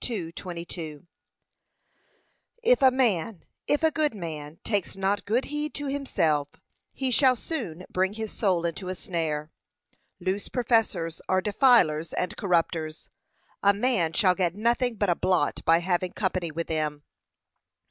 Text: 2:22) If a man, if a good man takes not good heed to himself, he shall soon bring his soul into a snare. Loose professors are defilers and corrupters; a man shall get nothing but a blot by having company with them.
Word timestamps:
2:22) 0.03 1.05
If 2.63 2.81
a 2.81 2.89
man, 2.89 3.43
if 3.67 3.83
a 3.83 3.91
good 3.91 4.15
man 4.15 4.57
takes 4.63 4.95
not 4.95 5.25
good 5.25 5.45
heed 5.45 5.75
to 5.75 5.85
himself, 5.89 6.47
he 6.91 7.11
shall 7.11 7.35
soon 7.35 7.85
bring 7.87 8.13
his 8.13 8.31
soul 8.31 8.65
into 8.65 8.89
a 8.89 8.95
snare. 8.95 9.51
Loose 10.19 10.49
professors 10.49 11.21
are 11.29 11.39
defilers 11.39 12.13
and 12.13 12.35
corrupters; 12.35 13.11
a 13.61 13.75
man 13.75 14.11
shall 14.13 14.33
get 14.33 14.55
nothing 14.55 14.95
but 14.95 15.07
a 15.11 15.13
blot 15.13 15.59
by 15.65 15.77
having 15.77 16.13
company 16.13 16.49
with 16.49 16.65
them. 16.65 17.03